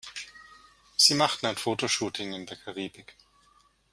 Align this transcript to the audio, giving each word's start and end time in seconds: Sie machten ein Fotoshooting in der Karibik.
Sie 0.95 1.13
machten 1.13 1.45
ein 1.45 1.55
Fotoshooting 1.57 2.33
in 2.33 2.47
der 2.47 2.57
Karibik. 2.57 3.15